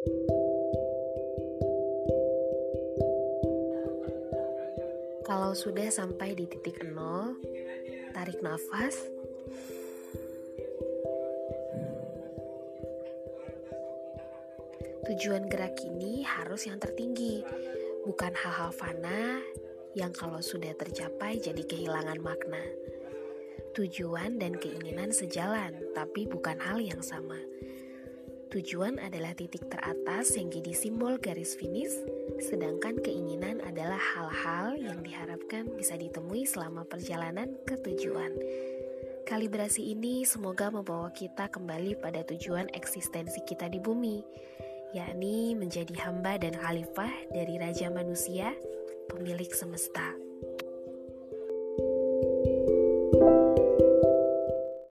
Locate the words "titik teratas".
29.30-30.34